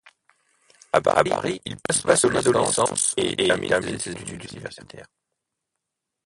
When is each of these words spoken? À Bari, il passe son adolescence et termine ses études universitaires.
À 0.93 0.99
Bari, 0.99 1.61
il 1.63 1.77
passe 1.77 2.19
son 2.21 2.33
adolescence 2.35 3.13
et 3.17 3.35
termine 3.35 3.99
ses 3.99 4.13
études 4.13 4.41
universitaires. 4.51 5.05